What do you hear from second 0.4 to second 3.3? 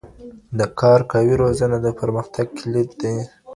د کار قوې روزنه د پرمختګ کلید دی.